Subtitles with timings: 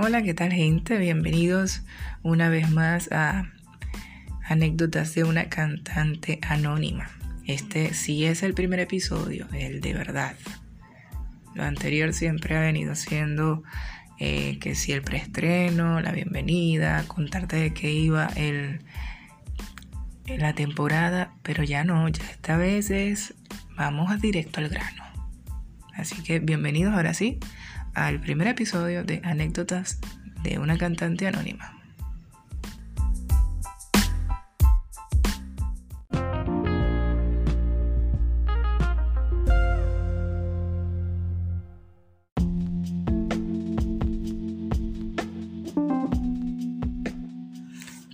[0.00, 0.96] Hola, ¿qué tal gente?
[0.96, 1.82] Bienvenidos
[2.22, 3.50] una vez más a
[4.48, 7.10] Anécdotas de una cantante anónima.
[7.48, 10.36] Este sí es el primer episodio, el de verdad.
[11.56, 13.64] Lo anterior siempre ha venido siendo
[14.20, 18.82] eh, que si el preestreno, la bienvenida, contarte de qué iba el,
[20.28, 23.34] la temporada, pero ya no, ya esta vez es
[23.76, 25.02] vamos directo al grano.
[25.96, 27.40] Así que bienvenidos ahora sí
[28.06, 29.98] al primer episodio de Anécdotas
[30.44, 31.74] de una cantante anónima.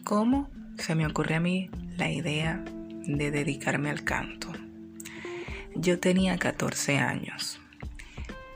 [0.02, 0.48] ¿Cómo
[0.79, 2.65] se me ocurre a mí la idea
[3.07, 4.51] de dedicarme al canto?
[5.77, 7.60] Yo tenía 14 años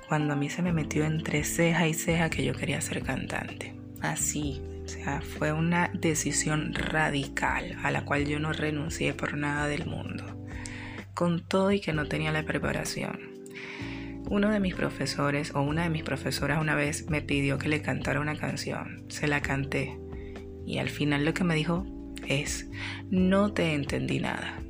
[0.09, 3.75] cuando a mí se me metió entre ceja y ceja que yo quería ser cantante.
[4.01, 9.69] Así, o sea, fue una decisión radical a la cual yo no renuncié por nada
[9.69, 10.25] del mundo,
[11.15, 13.21] con todo y que no tenía la preparación.
[14.31, 17.83] Uno de mis profesores o una de mis profesoras una vez me pidió que le
[17.83, 19.99] cantara una canción, se la canté
[20.67, 21.87] y al final lo que me dijo
[22.27, 22.69] es,
[23.11, 24.61] no te entendí nada.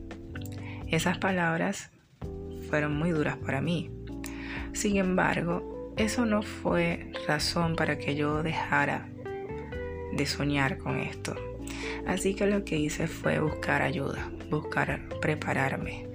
[0.89, 1.91] Esas palabras
[2.71, 3.91] fueron muy duras para mí,
[4.73, 9.09] sin embargo, eso no fue razón para que yo dejara
[10.13, 11.35] de soñar con esto.
[12.07, 16.09] Así que lo que hice fue buscar ayuda, buscar prepararme.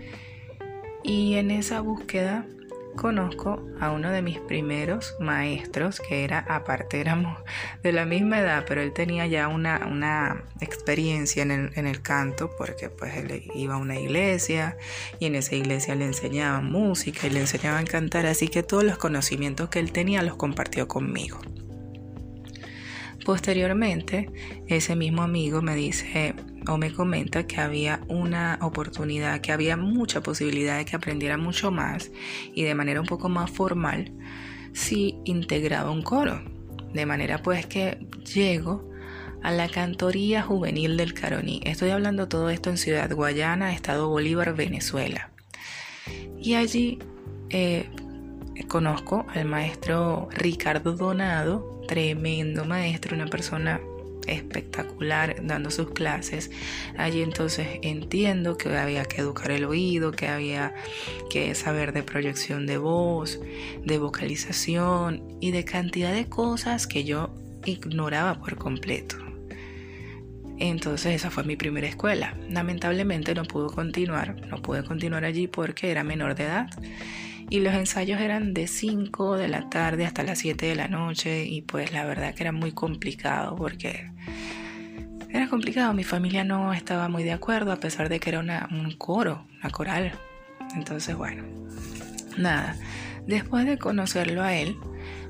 [1.04, 2.48] Y en esa búsqueda
[2.96, 7.38] conozco a uno de mis primeros maestros, que era, aparte éramos
[7.82, 12.02] de la misma edad, pero él tenía ya una, una experiencia en el, en el,
[12.02, 14.78] canto, porque pues él iba a una iglesia
[15.20, 18.84] y en esa iglesia le enseñaban música y le enseñaban a cantar, así que todos
[18.84, 21.40] los conocimientos que él tenía los compartió conmigo.
[23.26, 24.30] Posteriormente,
[24.68, 26.36] ese mismo amigo me dice
[26.68, 31.72] o me comenta que había una oportunidad, que había mucha posibilidad de que aprendiera mucho
[31.72, 32.12] más
[32.54, 34.12] y de manera un poco más formal
[34.74, 36.42] si integraba un coro.
[36.94, 38.90] De manera pues que llego
[39.42, 41.62] a la Cantoría Juvenil del Caroní.
[41.66, 45.32] Estoy hablando todo esto en Ciudad Guayana, Estado Bolívar, Venezuela.
[46.40, 47.00] Y allí
[47.50, 47.90] eh,
[48.68, 53.82] conozco al maestro Ricardo Donado, tremendo maestro, una persona
[54.28, 56.52] espectacular dando sus clases.
[56.98, 60.74] Allí entonces entiendo que había que educar el oído, que había
[61.30, 63.40] que saber de proyección de voz,
[63.84, 67.36] de vocalización y de cantidad de cosas que yo
[67.66, 69.18] ignoraba por completo.
[70.60, 72.38] Entonces esa fue mi primera escuela.
[72.50, 76.70] Lamentablemente no pude continuar, no pude continuar allí porque era menor de edad
[77.50, 81.46] y los ensayos eran de 5 de la tarde hasta las 7 de la noche
[81.46, 84.10] y pues la verdad que era muy complicado porque
[85.30, 88.92] era complicado, mi familia no estaba muy de acuerdo a pesar de que era un
[88.98, 90.12] coro, una coral.
[90.76, 91.44] Entonces bueno,
[92.38, 92.78] nada,
[93.26, 94.78] después de conocerlo a él,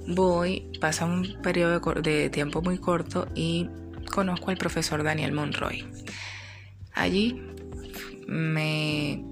[0.08, 3.70] voy, pasa un periodo de tiempo muy corto y
[4.12, 5.86] conozco al profesor Daniel Monroy.
[6.94, 7.42] Allí
[8.28, 9.24] me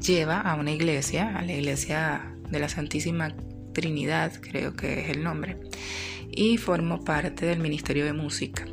[0.00, 3.34] lleva a una iglesia, a la iglesia de la Santísima
[3.72, 5.56] Trinidad, creo que es el nombre,
[6.30, 8.64] y formo parte del Ministerio de Música.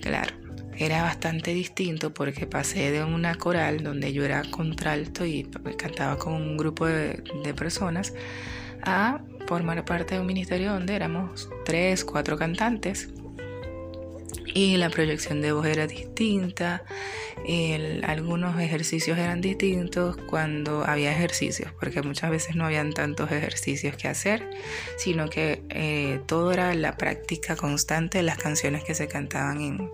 [0.00, 0.34] Claro,
[0.76, 5.44] era bastante distinto porque pasé de una coral donde yo era contralto y
[5.76, 8.14] cantaba con un grupo de, de personas
[8.82, 13.08] a formar parte de un ministerio donde éramos tres, cuatro cantantes
[14.54, 16.82] y la proyección de voz era distinta,
[18.04, 24.08] algunos ejercicios eran distintos cuando había ejercicios, porque muchas veces no habían tantos ejercicios que
[24.08, 24.48] hacer,
[24.96, 29.90] sino que eh, todo era la práctica constante de las canciones que se cantaban en,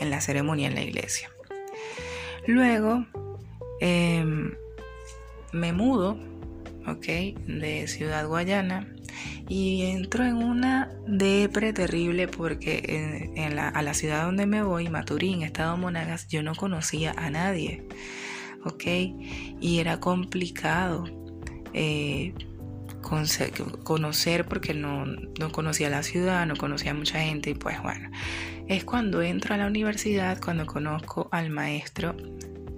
[0.00, 1.30] en la ceremonia en la iglesia.
[2.46, 3.04] Luego
[3.80, 4.54] em,
[5.52, 6.18] me mudo,
[6.90, 7.06] ¿ok?
[7.46, 8.88] De Ciudad Guayana
[9.48, 13.32] y entro en una depre terrible porque
[13.72, 17.84] a la ciudad donde me voy, Maturín, Estado Monagas, yo no conocía a nadie,
[18.64, 18.84] ¿ok?
[19.60, 21.04] Y era complicado
[21.72, 22.34] eh,
[23.00, 28.10] conocer porque no, no conocía la ciudad, no conocía mucha gente y pues bueno,
[28.66, 32.14] es cuando entro a la universidad, cuando conozco al maestro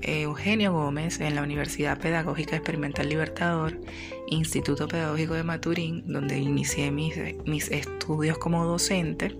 [0.03, 3.81] Eugenio Gómez en la Universidad Pedagógica Experimental Libertador,
[4.29, 7.15] Instituto Pedagógico de Maturín, donde inicié mis,
[7.45, 9.37] mis estudios como docente.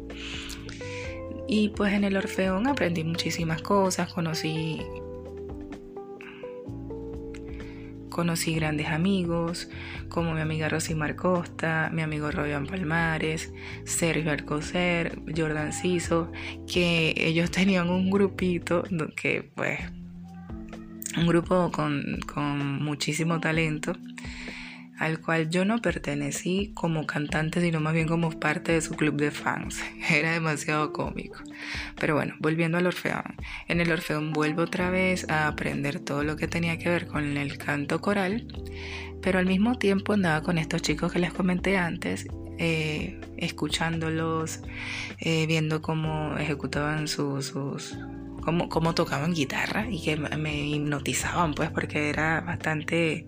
[1.49, 4.81] Y pues en el Orfeón aprendí muchísimas cosas, conocí
[8.11, 9.71] conocí grandes amigos,
[10.09, 13.53] como mi amiga Rosimar Costa, mi amigo Robian Palmares,
[13.85, 16.31] Sergio Alcocer, Jordan Ciso,
[16.71, 18.85] que ellos tenían un grupito
[19.17, 19.81] que pues
[21.17, 23.97] un grupo con, con muchísimo talento
[25.01, 29.17] al cual yo no pertenecí como cantante, sino más bien como parte de su club
[29.17, 29.81] de fans.
[30.11, 31.39] Era demasiado cómico.
[31.99, 33.35] Pero bueno, volviendo al Orfeón.
[33.67, 37.39] En el Orfeón vuelvo otra vez a aprender todo lo que tenía que ver con
[37.39, 38.47] el canto coral,
[39.23, 42.27] pero al mismo tiempo andaba con estos chicos que les comenté antes,
[42.59, 44.61] eh, escuchándolos,
[45.19, 47.55] eh, viendo cómo ejecutaban sus...
[48.41, 53.27] cómo, tocaban guitarra y que me hipnotizaban, pues, porque era bastante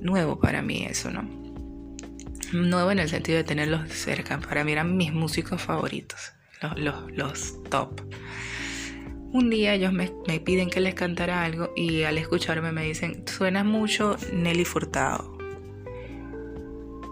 [0.00, 1.28] nuevo para mí eso, ¿no?
[2.52, 4.38] Nuevo en el sentido de tenerlos cerca.
[4.40, 6.32] Para mí eran mis músicos favoritos,
[6.76, 8.00] los, los, top.
[9.30, 10.08] Un día ellos me,
[10.40, 15.36] piden que les cantara algo y al escucharme me dicen, suena mucho Nelly Furtado.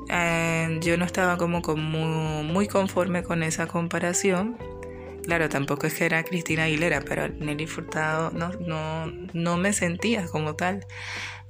[0.09, 4.57] Eh, yo no estaba como muy, conforme con esa comparación.
[5.27, 10.27] Claro, tampoco es que era Cristina Aguilera, pero Nelly Furtado no, no, no me sentía
[10.27, 10.87] como tal.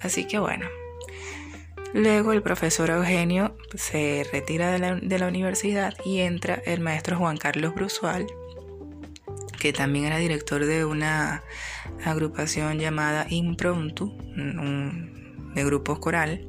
[0.01, 0.67] Así que bueno,
[1.97, 7.75] Luego el profesor Eugenio se retira de la, universidad y entra el maestro Juan Carlos
[7.75, 8.27] Brusual,
[9.59, 11.43] que también era director de una
[12.05, 14.15] agrupación llamada Improntu,
[15.55, 16.47] de grupos coral,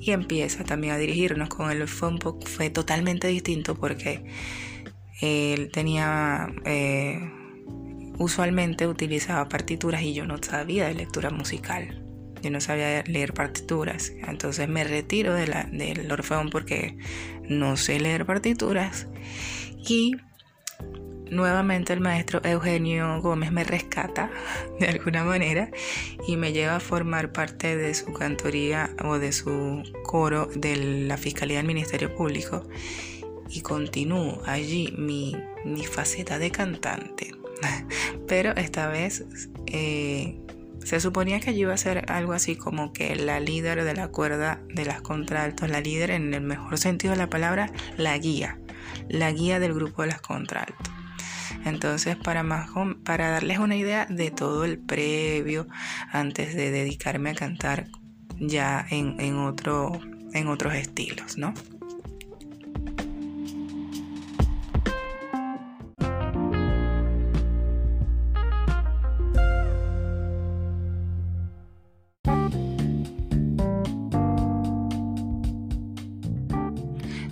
[0.00, 1.48] y empieza también a dirigirnos.
[1.48, 4.24] Con él fue, fue totalmente distinto porque
[5.20, 7.30] él tenía, eh,
[8.18, 12.06] usualmente utilizaba partituras y yo no sabía de lectura musical
[12.42, 14.12] yo no sabía leer partituras.
[14.26, 16.96] Entonces me retiro de la, del Orfeón porque
[17.48, 19.06] no sé leer partituras.
[19.88, 20.16] Y
[21.30, 24.30] nuevamente el maestro Eugenio Gómez me rescata
[24.80, 25.70] de alguna manera
[26.26, 30.76] y me lleva a formar parte de su cantoría o de su coro de
[31.06, 32.68] la Fiscalía del Ministerio Público
[33.56, 37.34] y continúo allí mi, mi faceta de cantante.
[38.28, 39.24] Pero esta vez
[39.66, 40.38] eh,
[40.84, 44.08] se suponía que yo iba a ser algo así como que la líder de la
[44.08, 48.58] cuerda de las contraltos, la líder en el mejor sentido de la palabra, la guía,
[49.08, 50.92] la guía del grupo de las contraltos.
[51.64, 52.68] Entonces, para, más,
[53.04, 55.66] para darles una idea de todo el previo,
[56.12, 57.88] antes de dedicarme a cantar
[58.38, 59.98] ya en, en, otro,
[60.34, 61.54] en otros estilos, ¿no?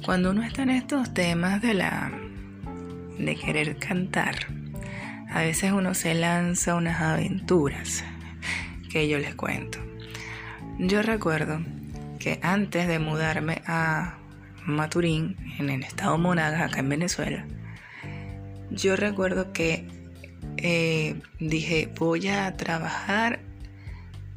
[0.04, 2.12] Cuando uno está en estos temas de la
[3.18, 4.34] de querer cantar,
[5.30, 8.04] a veces uno se lanza unas aventuras
[8.90, 9.78] que yo les cuento.
[10.78, 11.60] Yo recuerdo
[12.18, 14.18] que antes de mudarme a
[14.66, 17.46] Maturín, en el estado Monagas, acá en Venezuela,
[18.70, 19.88] yo recuerdo que
[20.58, 23.40] eh, dije, voy a trabajar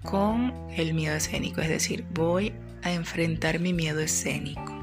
[0.03, 2.53] con el miedo escénico, es decir, voy
[2.83, 4.76] a enfrentar mi miedo escénico.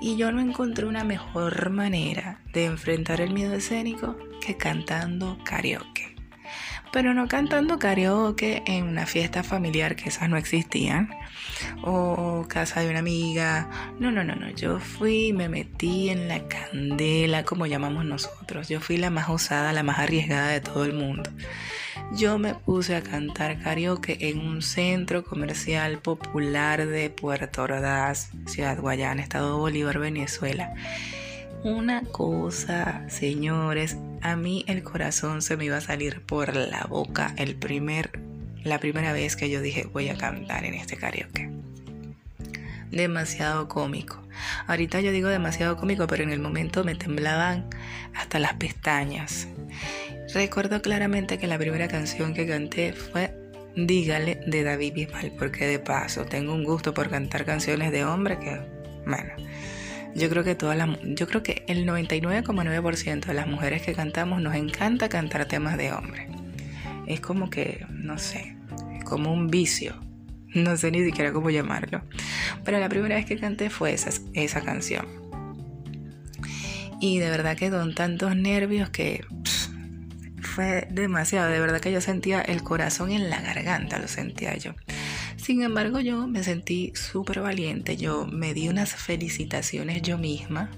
[0.00, 6.09] Y yo no encontré una mejor manera de enfrentar el miedo escénico que cantando karaoke.
[6.92, 11.10] Pero no cantando karaoke en una fiesta familiar que esas no existían.
[11.82, 13.68] O casa de una amiga.
[13.98, 14.50] No, no, no, no.
[14.50, 18.68] Yo fui, me metí en la candela, como llamamos nosotros.
[18.68, 21.30] Yo fui la más osada, la más arriesgada de todo el mundo
[22.12, 28.78] yo me puse a cantar karaoke en un centro comercial popular de Puerto Ordaz, Ciudad
[28.78, 30.74] Guayana, Estado Bolívar, Venezuela.
[31.62, 37.34] Una cosa, señores, a mí el corazón se me iba a salir por la boca
[37.36, 38.20] el primer,
[38.64, 41.50] la primera vez que yo dije voy a cantar en este karaoke.
[42.90, 44.20] Demasiado cómico.
[44.66, 47.68] Ahorita yo digo demasiado cómico, pero en el momento me temblaban
[48.14, 49.46] hasta las pestañas.
[50.34, 53.34] Recuerdo claramente que la primera canción que canté fue
[53.76, 58.38] Dígale de David Bisbal, porque de paso tengo un gusto por cantar canciones de hombre
[58.38, 58.60] que,
[59.06, 59.32] bueno,
[60.14, 64.40] yo creo que todas las, yo creo que el 99,9% de las mujeres que cantamos
[64.40, 66.28] nos encanta cantar temas de hombre.
[67.06, 68.56] Es como que, no sé,
[69.04, 69.94] como un vicio.
[70.54, 72.02] No sé ni siquiera cómo llamarlo.
[72.64, 75.06] Pero la primera vez que canté fue esa, esa canción.
[77.00, 79.24] Y de verdad que con tantos nervios que
[80.42, 84.74] fue demasiado, de verdad que yo sentía el corazón en la garganta, lo sentía yo.
[85.42, 90.70] Sin embargo, yo me sentí súper valiente, yo me di unas felicitaciones yo misma,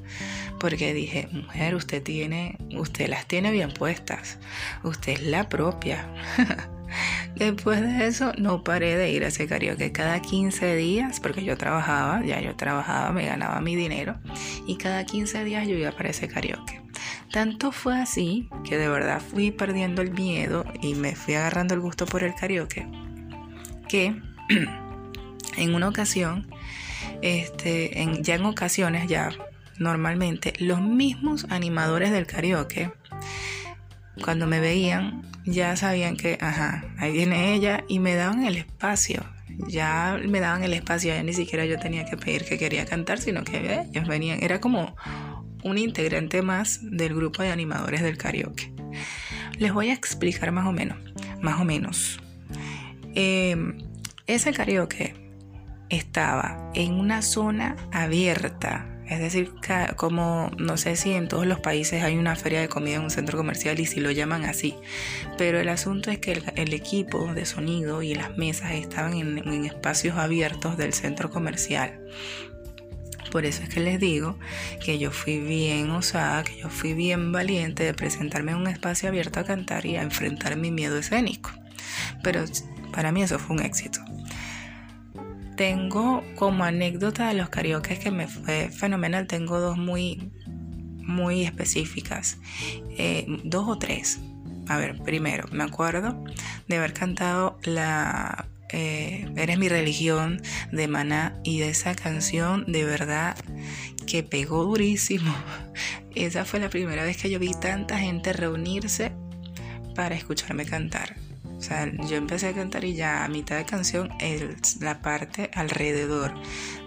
[0.60, 4.38] porque dije, mujer, usted tiene, usted las tiene bien puestas,
[4.84, 6.06] usted es la propia.
[7.34, 11.56] Después de eso no paré de ir a ese karaoke cada 15 días, porque yo
[11.58, 14.14] trabajaba, ya yo trabajaba, me ganaba mi dinero,
[14.68, 16.80] y cada 15 días yo iba para ese karaoke.
[17.32, 21.80] Tanto fue así que de verdad fui perdiendo el miedo y me fui agarrando el
[21.80, 22.86] gusto por el karaoke,
[23.88, 24.14] que
[25.56, 26.46] en una ocasión,
[27.22, 27.90] este,
[28.20, 29.30] ya en ocasiones, ya
[29.78, 32.92] normalmente, los mismos animadores del karaoke,
[34.22, 39.24] cuando me veían, ya sabían que, ajá, ahí viene ella y me daban el espacio.
[39.68, 43.18] Ya me daban el espacio, ya ni siquiera yo tenía que pedir que quería cantar,
[43.18, 44.42] sino que eh, ellos venían.
[44.42, 44.96] Era como
[45.62, 48.72] un integrante más del grupo de animadores del karaoke.
[49.58, 50.98] Les voy a explicar más o menos,
[51.40, 52.20] más o menos.
[53.14, 53.78] Em,
[54.26, 55.14] ese karaoke
[55.88, 59.52] estaba en una zona abierta es decir,
[59.96, 63.10] como no sé si en todos los países hay una feria de comida en un
[63.10, 64.74] centro comercial y si lo llaman así,
[65.36, 70.16] pero el asunto es que el, equipo de sonido y las mesas estaban en, espacios
[70.16, 72.00] abiertos del centro comercial.
[73.30, 74.38] Por eso es que les digo
[74.82, 79.10] que yo fui bien osada, que yo fui bien valiente de presentarme en un espacio
[79.10, 81.50] abierto a cantar y a enfrentar mi miedo escénico.
[82.22, 82.44] Pero
[82.92, 84.00] para mí eso fue un éxito.
[85.56, 90.32] Tengo como anécdota de los karaoke que me fue fenomenal, tengo dos muy,
[90.98, 92.38] muy específicas,
[92.96, 94.20] eh, dos o tres.
[94.68, 96.24] A ver, primero, me acuerdo
[96.68, 100.40] de haber cantado la eh, Eres mi religión
[100.72, 103.36] de Maná y de esa canción de verdad
[104.06, 105.34] que pegó durísimo.
[106.14, 109.12] Esa fue la primera vez que yo vi tanta gente reunirse
[109.94, 111.16] para escucharme cantar.
[111.62, 114.10] O sea, yo empecé a cantar y ya a mitad de canción
[114.80, 116.34] la parte alrededor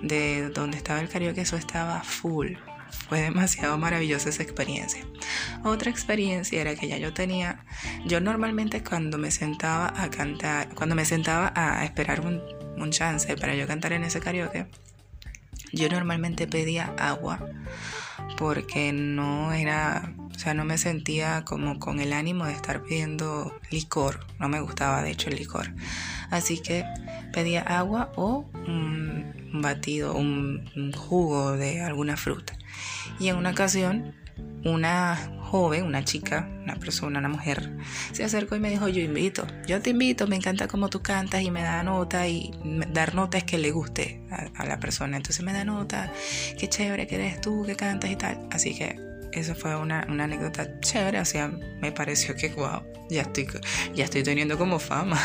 [0.03, 2.55] de donde estaba el karaoke, eso estaba full.
[3.07, 5.05] Fue demasiado maravillosa esa experiencia.
[5.63, 7.63] Otra experiencia era que ya yo tenía,
[8.05, 13.55] yo normalmente cuando me sentaba a cantar, cuando me sentaba a esperar un chance para
[13.55, 14.67] yo cantar en ese karaoke,
[15.71, 17.39] yo normalmente pedía agua
[18.37, 23.57] porque no era o sea, no me sentía como con el ánimo de estar pidiendo
[23.71, 24.19] licor.
[24.39, 25.73] No me gustaba, de hecho, el licor.
[26.29, 26.83] Así que
[27.33, 32.57] pedía agua o un batido, un, jugo de alguna fruta.
[33.17, 34.13] Y en una ocasión,
[34.65, 37.77] una joven, una chica, una persona, una mujer,
[38.11, 41.43] se acercó y me dijo, yo invito, yo te invito, me encanta cómo tú cantas
[41.43, 42.51] y me da nota y
[42.91, 45.15] dar nota es que le guste a, a la persona.
[45.15, 46.11] Entonces me da nota,
[46.59, 48.47] qué chévere que eres tú, que cantas y tal.
[48.51, 51.47] Así que eso fue una, anécdota chévere, o sea,
[51.81, 53.47] me pareció que, wow, ya estoy,
[53.93, 55.19] ya estoy teniendo como fama,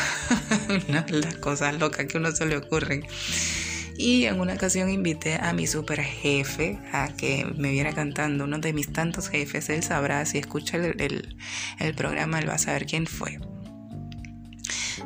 [0.87, 3.05] las cosas locas que uno se le ocurren.
[3.97, 8.57] Y en una ocasión invité a mi super jefe a que me viera cantando, uno
[8.57, 11.35] de mis tantos jefes, él sabrá, si escucha el,
[11.79, 13.39] el programa, él va a saber quién fue.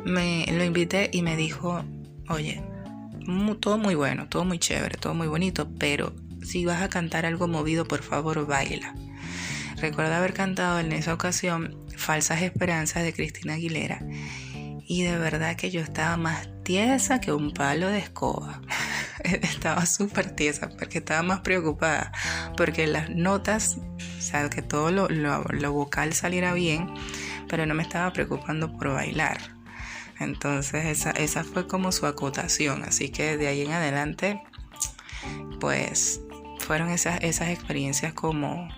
[0.04, 1.84] Me lo invité y me dijo,
[2.28, 2.62] oye,
[3.60, 6.12] todo muy bueno, todo muy chévere, todo muy bonito, pero
[6.46, 8.94] si vas a cantar algo movido, por favor, baila.
[9.76, 14.00] Recuerdo haber cantado en esa ocasión Falsas Esperanzas de Cristina Aguilera
[14.86, 18.62] y de verdad que yo estaba más tiesa que un palo de escoba.
[19.24, 22.12] estaba súper tiesa porque estaba más preocupada
[22.56, 23.78] porque las notas,
[24.18, 26.94] o sea, que todo lo, lo, vocal saliera bien,
[27.48, 29.38] pero no me estaba preocupando por bailar.
[30.20, 34.42] Entonces esa, esa fue como su acotación, así que de ahí en adelante,
[35.60, 36.20] pues
[36.66, 38.68] fueron esas, esas experiencias como,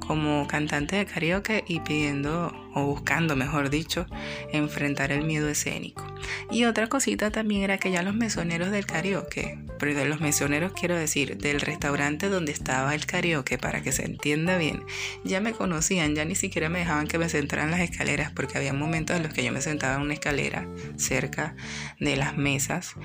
[0.00, 4.06] como cantante de karaoke y pidiendo, o buscando, mejor dicho,
[4.52, 6.02] enfrentar el miedo escénico.
[6.50, 10.72] Y otra cosita también era que ya los mesoneros del karaoke, pero de los mesoneros
[10.72, 14.82] quiero decir, del restaurante donde estaba el karaoke, para que se entienda bien,
[15.24, 18.56] ya me conocían, ya ni siquiera me dejaban que me sentara en las escaleras, porque
[18.56, 21.54] había momentos en los que yo me sentaba en una escalera cerca
[22.00, 22.96] de las mesas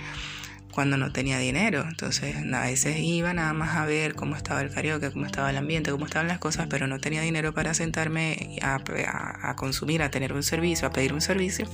[0.72, 1.86] cuando no tenía dinero.
[1.88, 5.58] Entonces a veces iba nada más a ver cómo estaba el karaoke, cómo estaba el
[5.58, 10.34] ambiente, cómo estaban las cosas, pero no tenía dinero para sentarme a, consumir, a tener
[10.34, 11.68] un servicio, a pedir un servicio.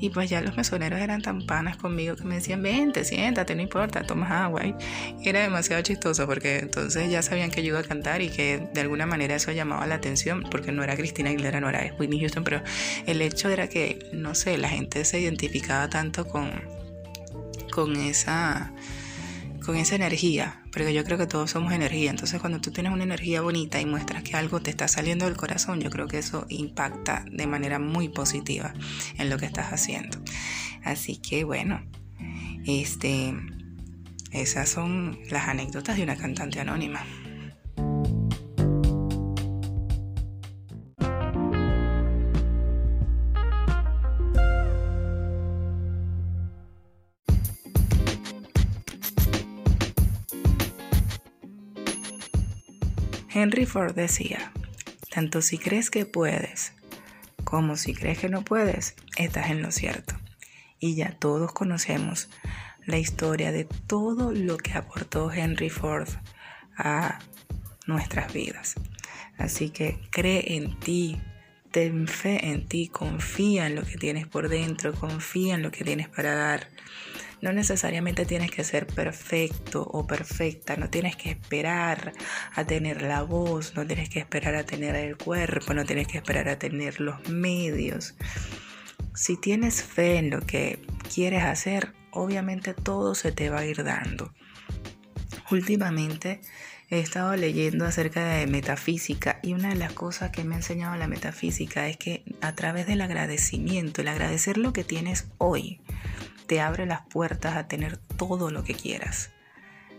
[0.00, 3.62] Y pues ya los mesoneros eran tan panas conmigo que me decían, vente, siéntate, no
[3.62, 4.62] importa, tomas agua.
[5.24, 8.80] Era demasiado chistoso porque entonces ya sabían que yo iba a cantar y que de
[8.80, 12.44] alguna manera eso llamaba la atención porque no era Cristina Aguilera, no era Whitney Houston,
[12.44, 12.62] pero
[13.06, 16.77] el hecho era que, no sé, la gente se identificaba tanto con
[17.78, 18.72] con esa,
[19.64, 22.10] con esa energía, porque yo creo que todos somos energía.
[22.10, 25.36] Entonces cuando tú tienes una energía bonita y muestras que algo te está saliendo del
[25.36, 28.74] corazón, yo creo que eso impacta de manera muy positiva
[29.16, 30.18] en lo que estás haciendo.
[30.82, 31.80] Así que bueno,
[32.66, 33.32] este,
[34.32, 37.06] esas son las anécdotas de una cantante anónima.
[53.48, 54.52] Henry Ford decía,
[55.08, 56.74] tanto si crees que puedes
[57.44, 60.14] como si crees que no puedes, estás en lo cierto.
[60.78, 62.28] Y ya todos conocemos
[62.84, 66.10] la historia de todo lo que aportó Henry Ford
[66.76, 67.20] a
[67.86, 68.74] nuestras vidas.
[69.38, 71.18] Así que cree en ti,
[71.70, 75.84] ten fe en ti, confía en lo que tienes por dentro, confía en lo que
[75.84, 76.68] tienes para dar.
[77.40, 82.12] No necesariamente tienes que ser perfecto o perfecta, no tienes que esperar
[82.54, 86.18] a tener la voz, no tienes que esperar a tener el cuerpo, no tienes que
[86.18, 88.16] esperar a tener los medios.
[89.14, 90.80] Si tienes fe en lo que
[91.14, 94.32] quieres hacer, obviamente todo se te va a ir dando.
[95.50, 96.40] Últimamente
[96.90, 100.96] he estado leyendo acerca de metafísica y una de las cosas que me ha enseñado
[100.96, 105.80] la metafísica es que a través del agradecimiento, el agradecer lo que tienes hoy,
[106.46, 109.30] te abre las puertas a tener todo lo que quieras.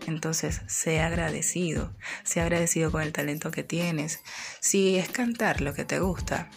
[0.06, 1.94] Entonces, sé agradecido,
[2.24, 4.20] sé agradecido con el talento que tienes.
[4.60, 6.50] Si es cantar lo que te gusta,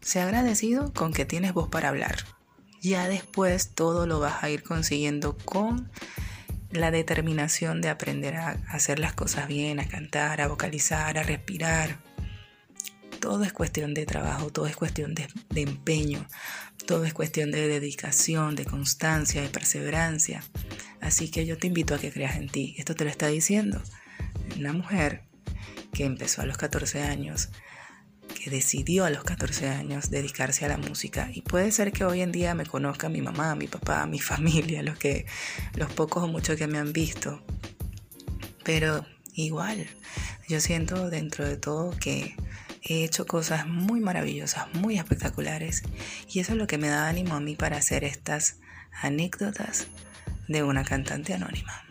[0.00, 2.16] sé agradecido con que tienes voz para hablar.
[2.80, 5.90] Ya después todo lo vas a ir consiguiendo con
[6.70, 11.98] la determinación de aprender a hacer las cosas bien, a cantar, a vocalizar, a respirar.
[13.20, 16.26] Todo es cuestión de trabajo, todo es cuestión de, empeño,
[16.86, 20.44] todo es cuestión de dedicación, de constancia, de perseverancia.
[21.00, 22.74] Así que yo te invito a que creas en ti.
[22.78, 23.82] Esto te lo está diciendo
[24.56, 25.22] una mujer
[25.92, 27.50] que empezó a los 14 años
[28.28, 31.30] que decidió a los 14 años dedicarse a la música.
[31.32, 34.82] Y puede ser que hoy en día me conozca mi mamá, mi papá, mi familia,
[34.82, 35.26] los, que,
[35.74, 37.42] los pocos o muchos que me han visto.
[38.64, 39.86] Pero igual,
[40.48, 42.36] yo siento dentro de todo que
[42.82, 45.82] he hecho cosas muy maravillosas, muy espectaculares.
[46.28, 48.56] Y eso es lo que me da ánimo a mí para hacer estas
[49.00, 49.88] anécdotas
[50.48, 51.87] de una cantante anónima.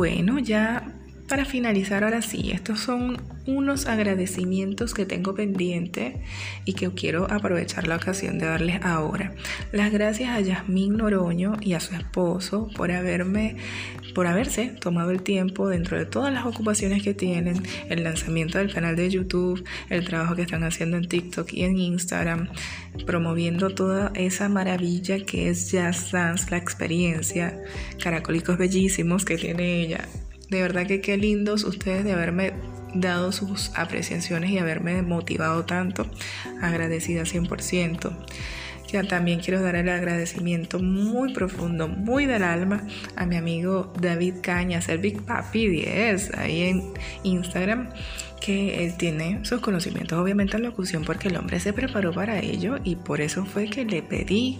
[0.00, 0.99] Bueno, ya
[1.30, 6.16] para finalizar ahora sí, estos son unos agradecimientos que tengo pendiente
[6.64, 9.32] y que quiero aprovechar la ocasión de darles ahora.
[9.70, 13.56] Las gracias a Yasmín Noroño y a su esposo por haberme
[14.12, 18.74] por haberse tomado el tiempo dentro de todas las ocupaciones que tienen, el lanzamiento del
[18.74, 22.48] canal de YouTube, el trabajo que están haciendo en TikTok y en Instagram,
[23.06, 27.56] promoviendo toda esa maravilla que es Jazz Dance, la experiencia,
[28.02, 30.08] caracólicos bellísimos que tiene ella.
[30.50, 32.52] De verdad que qué lindos ustedes de haberme
[32.94, 36.06] dado sus apreciaciones y haberme motivado tanto.
[36.60, 38.12] Agradecida 100%.
[38.88, 42.82] Ya también quiero dar el agradecimiento muy profundo, muy del alma
[43.14, 46.82] a mi amigo David Cañas, el Big Papi 10, ahí en
[47.22, 47.90] Instagram,
[48.40, 52.78] que él tiene sus conocimientos obviamente en locución porque el hombre se preparó para ello
[52.82, 54.58] y por eso fue que le pedí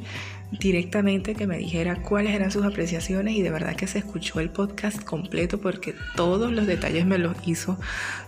[0.52, 4.50] directamente que me dijera cuáles eran sus apreciaciones y de verdad que se escuchó el
[4.50, 7.78] podcast completo porque todos los detalles me los hizo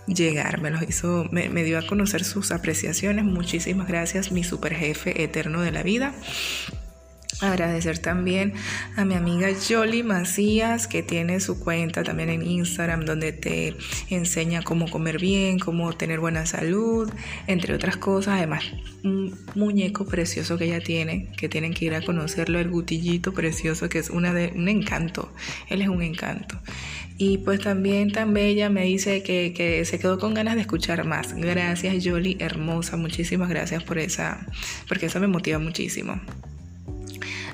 [0.07, 3.25] llegar, me los hizo, me, me dio a conocer sus apreciaciones.
[3.25, 6.13] Muchísimas gracias, mi super jefe eterno de la vida.
[7.43, 8.53] Agradecer también
[8.95, 13.75] a mi amiga Jolie Macías, que tiene su cuenta también en Instagram, donde te
[14.09, 17.11] enseña cómo comer bien, cómo tener buena salud,
[17.47, 18.37] entre otras cosas.
[18.37, 18.63] Además,
[19.03, 23.89] un muñeco precioso que ella tiene, que tienen que ir a conocerlo, el gutillito precioso,
[23.89, 25.29] que es una de, un encanto.
[25.69, 26.57] Él es un encanto.
[27.17, 31.05] Y pues también tan bella me dice que, que se quedó con ganas de escuchar
[31.05, 31.33] más.
[31.33, 32.95] Gracias, Jolie, hermosa.
[32.95, 34.47] Muchísimas gracias por esa,
[34.87, 36.21] porque eso me motiva muchísimo.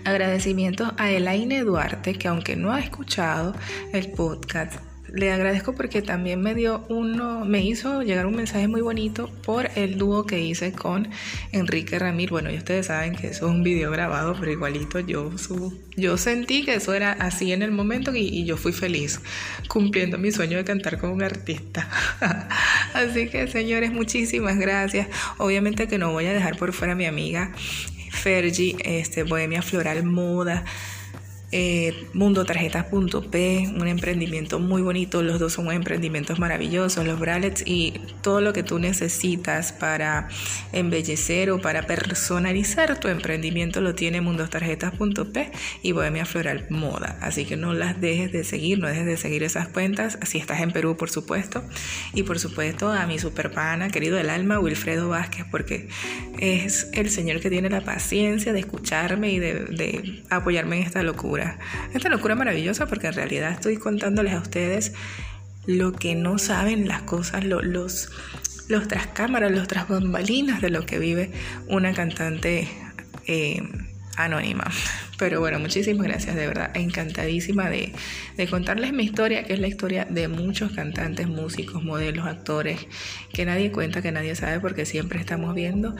[0.05, 3.55] Agradecimientos a Elaine Duarte, que aunque no ha escuchado
[3.93, 4.79] el podcast,
[5.13, 9.69] le agradezco porque también me dio uno, me hizo llegar un mensaje muy bonito por
[9.75, 11.09] el dúo que hice con
[11.51, 12.31] Enrique Ramírez.
[12.31, 15.31] Bueno, y ustedes saben que eso es un video grabado, pero igualito yo
[15.95, 19.21] yo sentí que eso era así en el momento y, y yo fui feliz
[19.67, 21.89] cumpliendo mi sueño de cantar con un artista.
[22.93, 25.07] así que señores, muchísimas gracias.
[25.37, 27.51] Obviamente que no voy a dejar por fuera a mi amiga
[28.19, 30.65] Fergie, este, Bohemia Floral Moda,
[31.51, 38.39] eh, mundotarjetas.p, un emprendimiento muy bonito, los dos son emprendimientos maravillosos, los bralets y todo
[38.39, 40.27] lo que tú necesitas para
[40.73, 47.57] embellecer o para personalizar tu emprendimiento lo tiene mundotarjetas.p y Bohemia Floral Moda, así que
[47.57, 50.97] no las dejes de seguir, no dejes de seguir esas cuentas, si estás en Perú
[50.97, 51.63] por supuesto,
[52.13, 55.89] y por supuesto a mi super pana, querido del alma, Wilfredo Vázquez, porque
[56.37, 61.38] es el señor que tiene la paciencia de escucharme y de apoyarme en esta locura
[61.93, 64.93] esta locura maravillosa porque en realidad estoy contándoles a ustedes
[65.65, 68.09] lo que no saben las cosas, los,
[68.67, 71.31] los tras cámaras, los tras bambalinas de lo que vive
[71.67, 72.67] una cantante
[73.27, 73.61] eh,
[74.17, 74.65] anónima.
[75.17, 77.93] Pero bueno, muchísimas gracias, de verdad, encantadísima de,
[78.37, 82.87] de, contarles mi historia, que es la historia de muchos cantantes, músicos, modelos, actores,
[83.33, 85.95] que nadie cuenta, que nadie sabe, porque siempre estamos viendo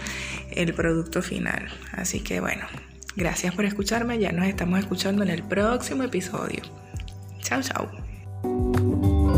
[0.52, 1.68] el producto final.
[1.92, 2.66] Así que bueno,
[3.20, 6.62] gracias por escucharme, ya nos estamos escuchando en el próximo episodio.
[7.42, 9.29] Chao, chao.